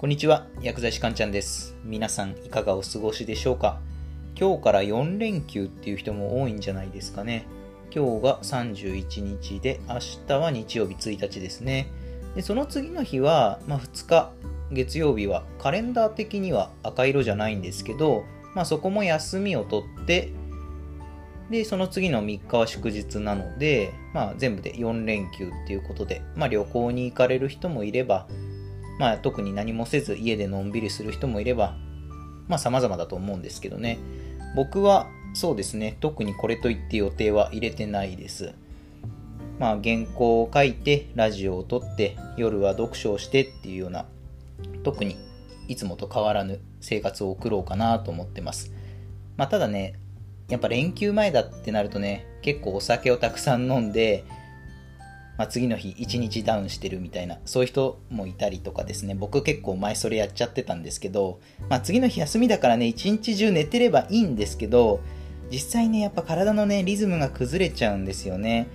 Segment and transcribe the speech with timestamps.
[0.00, 1.76] こんにちは、薬剤師かんちゃんです。
[1.84, 3.80] 皆さんいかがお過ごしでしょうか？
[4.34, 7.44] 今日から4連休っていう人も多いんじゃないですかね。
[7.94, 11.92] 今日が31日で、明日は日曜日1日ですね。
[12.34, 14.32] で、その次の日は、まあ、2日、
[14.72, 20.32] 月曜日はカレンダー的には赤色じゃないんですけど、まあ、そこも休みを取って、
[21.50, 28.26] で、その次の3日は祝日なので、まあ、全部で4連休っていうことで、まあ、旅行に行かれる人もいれば、
[29.00, 31.74] まあ、特に何もせず家でのんびりする人もいれば、
[32.48, 33.98] まあ、様々だと思うんですけどね。
[34.54, 38.52] 僕は、そうですね、特にこれといって予定は入れてないです。
[39.58, 44.04] まあ、原稿を書いて、ラジオを撮って、夜は読書をしてっていうような、
[44.82, 45.16] 特に
[45.66, 48.70] いつもと変わらぬ生活を送ろうかなと思ってます。
[49.38, 49.94] まあ、ただね、
[50.50, 54.24] やっぱ連休前だってなるとね、結構お酒をたくさん飲んで、
[55.40, 65.00] まあ、次の日1日ダウンしてるみたいな、そういう人もいたりとかですね、僕結構前それやっちゃってたんですけど、まあ、次の日休みだからね、一日中寝てればいいんですけど、
[65.50, 68.66] 実際ね、やっぱ体のね、リズムが崩れちゃうんですよね。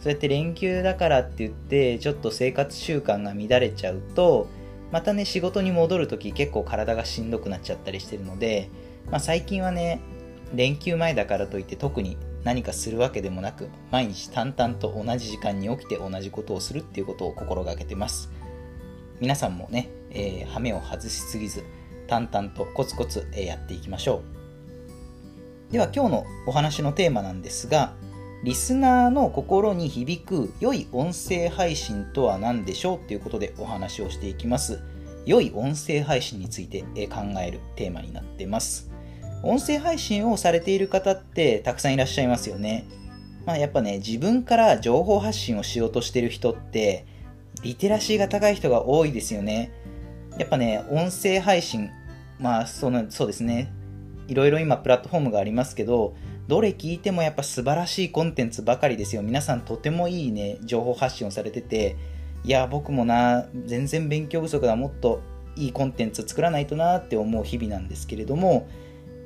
[0.00, 4.46] そうやって連休だからって言って、ちょっと生活習慣が乱れちゃうと、
[4.92, 8.68] またね、仕事に戻るとき結構体がしんどくなっちゃったりしてるので、
[9.10, 9.98] まあ、最近はね、
[10.54, 18.30] 連休前だからといって特に何かするわけでもなく毎日淡々と同じ時間に起きて同じことをするっていうことを心がけてます。
[19.20, 21.64] 皆さんもね、えー、羽目を外しすぎず
[22.08, 24.22] 淡々とコツコツ、え、やっていきましょ
[25.70, 25.72] う。
[25.72, 27.94] では今日のお話のテーマなんですが
[28.44, 34.82] リスナーの心に響く良い音声配信とは何でしょうということでお話をしていきます。
[35.24, 38.91] 良い音声配信について考えるテーマになってます。
[39.42, 42.84] 音声配信をされている方ってたくさんいらっしゃいますよね。
[43.44, 47.06] まあやっぱね、自分から情報発信をしようとしてる人って、
[47.62, 49.72] リテラシーが高い人が多いですよね。
[50.38, 51.90] やっぱね、音声配信、
[52.38, 53.72] まあそのそうですね、
[54.28, 56.14] いろいろ今プラットフォームがありますけど、
[56.46, 59.22] どれ聞いてもやっぱ素晴らしいコンテンツばかりですよ。
[59.22, 61.96] 皆さんとてもいいね、情報発信をされてて、
[62.44, 65.20] いや、僕もな、全然勉強不足だ、もっと
[65.56, 68.68] いいコンテンツ作らないとなって思う日々なんですけれども、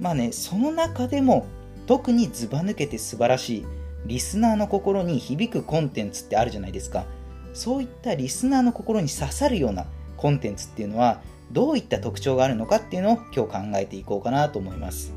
[0.01, 1.47] まあね、その中でも
[1.87, 3.67] 特にずば抜けて素晴らしい
[4.07, 7.07] リスナーの心に響くコンテンツってあるじゃないですか。
[7.55, 9.87] そういったリスナーの心に刺さるような
[10.17, 11.21] コンテンツっていうのは
[11.51, 15.15] どういった特徴があるのかっていうのを今日考えていこうかなと思います。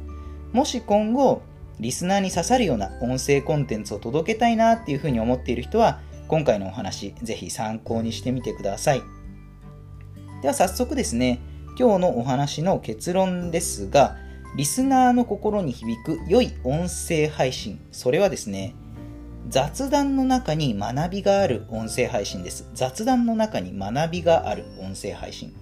[0.53, 1.41] もし今後
[1.79, 9.01] リスナーに刺さるような音声コンテンツを届けたいなっていうふうに思っている人は今回のお話ぜひ参考にしてみてください。
[10.41, 11.39] では早速ですね、
[11.77, 14.15] 今日のお話の結論ですが、
[14.55, 17.79] リスナーの心に響く良い音声配信。
[17.91, 18.73] それはですね、
[19.47, 22.69] 雑談の中に学びがある音声配信です。
[22.73, 25.53] 雑談の中に学びがある音声配信。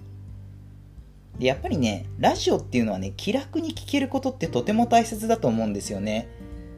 [1.38, 6.28] でやっぱりね、ラジオっていうのはね、気楽に聞けることってとても大切だと思うんですよね。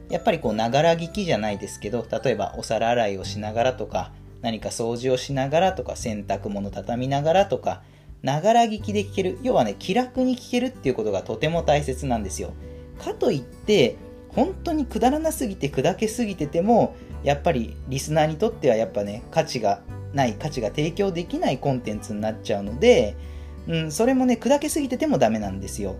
[0.09, 4.11] やっぱりこう、ながら聞きじゃないですけど、例えばお皿洗いをしながらとか、
[4.41, 7.81] 何か掃除をしながらとか、洗濯物畳みながらとか、
[8.23, 9.39] ながら聞きで聞ける。
[9.41, 12.53] 要はね、気楽に聞けるっていうことがとても大切なんですよ。
[12.99, 13.97] かといって、
[14.29, 19.81] 本当にくだらなすぎて砕けすぎてても、やっぱりリスナーにとってはやっぱね、価値が
[20.13, 23.15] ない、価値が提供できないコンテンツになっちゃうので、
[23.67, 25.95] うん、それもね、砕けすぎててもダメなんですよ。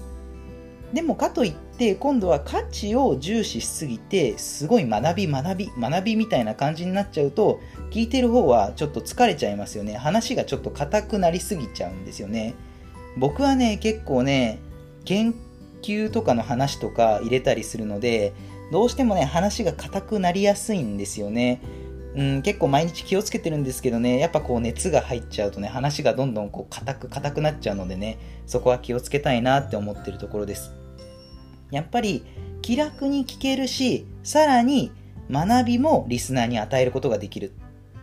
[0.94, 7.60] でもかといって、今度は価値を重視しすぎて、すごい学び学び、学びみたいな感じになっちゃうと、
[7.92, 9.96] 聞いてる方はちょっと疲れちゃいますよね。
[9.96, 12.56] 話がちょっと硬くなりすぎちゃうんですよね。
[13.18, 14.60] 僕はね、結構ね、
[15.06, 15.34] 研
[15.82, 18.34] 究とかの話とか入れたりするので、
[18.72, 21.62] どうしてもね、話が硬くなりやすいんですよね。
[22.16, 30.81] うん、結構毎日気をつけてるんですけどね、やっぱこう熱が入っちゃうとね、話がどんどんこう硬く硬くなっちゃうのでね、そこは気をつけたいなって思ってるところです。
[31.72, 32.24] やっぱり
[32.62, 34.92] 気楽に聞けるし、さらに
[35.32, 37.52] 学びもリスナーに与えることができる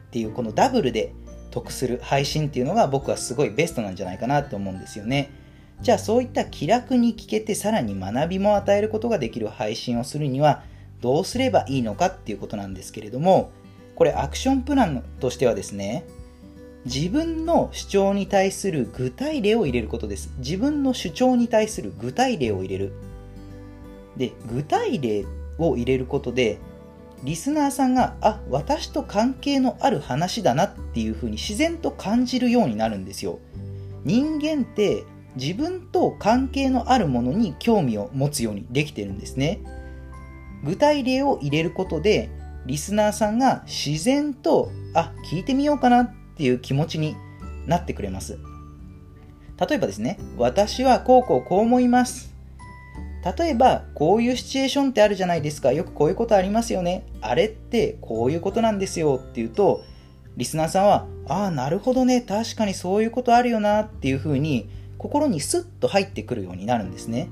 [0.09, 1.13] っていうこのダブルで
[1.51, 5.31] 得する配信っていうのが僕はすごいベストなんじゃないかなって思うんですよね。
[5.81, 10.63] じゃあそういった気楽に聞けてさらに学びも与えることができる配信をするには
[11.01, 13.53] どうすればいいのかっていうことなんですけれども
[13.95, 16.05] これアクションプランとしてはですね
[16.85, 22.93] 自分の主張に対する具体例を入れることです自分の主張に対する具体例を入れる
[24.19, 25.25] で具体例
[25.59, 26.59] を入れることで
[27.25, 33.41] リスナーさんがあ私と関係のある話だなっていうふうに自然と感じるようになるんですよ。
[34.05, 35.05] 人間って
[35.35, 39.61] 自分と関係のあるものに興味を持つようにできてるんですね。
[40.65, 42.31] 具体例を入れることで
[42.67, 47.17] リスナーさんが自然とあ聞いてみようかなっていう気持ちに
[47.67, 48.39] なってくれます。
[49.59, 52.38] 例えばですね、私はこうこうこう思います。
[53.37, 55.73] 例えば、こういうシチュエーションってあるじゃないですか。
[55.73, 57.05] よくこういうことありますよね。
[57.21, 59.83] あれってこういうことなんですよっていうと、
[60.37, 62.21] リスナーさんは、ああ、なるほどね。
[62.21, 67.29] 確かにそういうことあるよなっていうふうに、心にスッと入ってくるようになるんですね。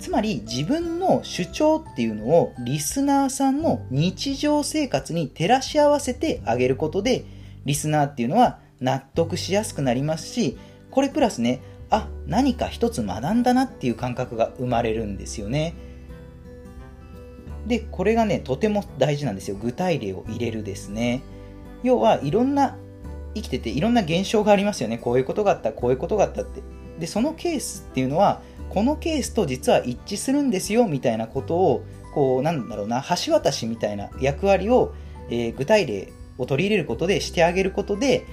[0.00, 7.26] つまり自分の主張っていうのをリスナーさんの日常生活に照らし合わせてあげることで
[7.66, 10.56] リスナーっていうのは納得しやすくなりますし
[10.90, 15.74] これプラスねあ何か一つ学んだなっていう感覚が生まれるんですよね。
[17.66, 19.56] でこれがねとても大事なんですよ。
[19.60, 21.22] 具体例を入れるですね。
[21.82, 22.76] 要はいろんな
[23.34, 24.98] 生きてていろんな現象がありますよね。
[24.98, 26.62] こういうことがあったこういうことがあったって。
[26.98, 31.84] でそのケースっていうのはこのケースと実は一致するんですよみたいなことを
[32.14, 34.94] こうなんだろうな橋渡しみたいな役割を、
[35.28, 38.26] えー、具体例を取り入れることでしてあげることで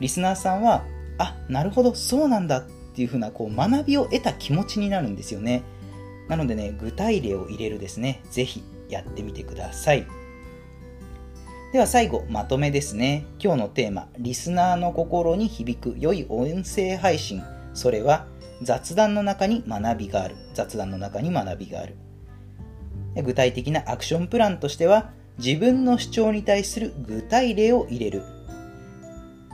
[0.00, 0.84] リスナーさんは
[1.18, 2.64] あなるほどそうなんだっ
[2.96, 5.62] ていうふうなこう学びを得た気持ちになるんですよね
[6.28, 10.06] なのでね具体例を入れるですねぜひやってみてください
[11.72, 17.42] では最後まとめですね今日のテーマリスナーの心に響く良い音声配信
[17.74, 18.26] それは
[18.62, 20.36] 雑談の中に学びがある。
[20.54, 21.96] 雑談の中に学びがある。
[23.22, 28.22] 具体的なアクションプランとしては、自分の主張に対する具体例を入れる。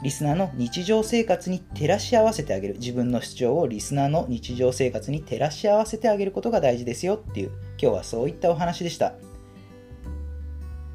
[0.02, 2.74] リスナーの日常生活に照らし合わせてあげる。
[2.74, 9.14] 自分の主張をリスナーの日常生活に照らし合わせてあげることが大事ですよっていう、今日はそういったお話でした。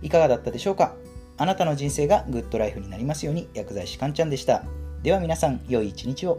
[0.02, 0.96] いかがだったでしょうか？
[1.38, 4.66] あなたの人生がグッドライフになりますように、薬剤師かんちゃんでした。
[5.04, 6.38] では皆さん、良い一日を。